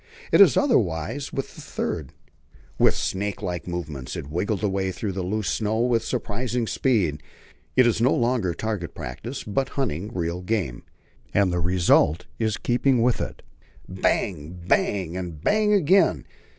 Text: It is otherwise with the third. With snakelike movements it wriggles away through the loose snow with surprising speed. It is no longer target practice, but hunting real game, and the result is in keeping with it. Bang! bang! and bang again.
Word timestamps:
It 0.31 0.41
is 0.41 0.57
otherwise 0.57 1.31
with 1.31 1.53
the 1.53 1.61
third. 1.61 2.11
With 2.79 2.95
snakelike 2.95 3.67
movements 3.67 4.15
it 4.15 4.25
wriggles 4.31 4.63
away 4.63 4.91
through 4.91 5.11
the 5.11 5.21
loose 5.21 5.47
snow 5.47 5.81
with 5.81 6.03
surprising 6.03 6.65
speed. 6.65 7.21
It 7.75 7.85
is 7.85 8.01
no 8.01 8.11
longer 8.11 8.55
target 8.55 8.95
practice, 8.95 9.43
but 9.43 9.69
hunting 9.77 10.11
real 10.11 10.41
game, 10.41 10.81
and 11.35 11.53
the 11.53 11.59
result 11.59 12.25
is 12.39 12.55
in 12.55 12.61
keeping 12.63 13.03
with 13.03 13.21
it. 13.21 13.43
Bang! 13.87 14.57
bang! 14.67 15.15
and 15.15 15.39
bang 15.39 15.71
again. 15.71 16.25